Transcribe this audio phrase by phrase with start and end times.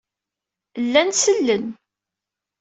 [0.83, 1.65] Llan sellen.